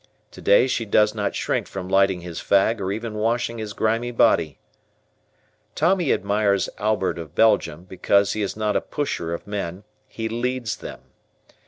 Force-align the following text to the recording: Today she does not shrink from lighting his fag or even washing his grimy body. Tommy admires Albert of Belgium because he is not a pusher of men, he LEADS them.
Today 0.31 0.65
she 0.65 0.83
does 0.83 1.13
not 1.13 1.35
shrink 1.35 1.67
from 1.67 1.87
lighting 1.87 2.21
his 2.21 2.39
fag 2.39 2.79
or 2.79 2.91
even 2.91 3.13
washing 3.13 3.59
his 3.59 3.71
grimy 3.71 4.09
body. 4.09 4.57
Tommy 5.75 6.11
admires 6.11 6.69
Albert 6.79 7.19
of 7.19 7.35
Belgium 7.35 7.83
because 7.83 8.33
he 8.33 8.41
is 8.41 8.57
not 8.57 8.75
a 8.75 8.81
pusher 8.81 9.31
of 9.31 9.45
men, 9.45 9.83
he 10.07 10.27
LEADS 10.27 10.77
them. 10.77 11.01